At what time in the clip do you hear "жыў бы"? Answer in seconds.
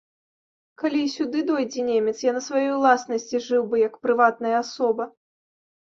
3.47-3.75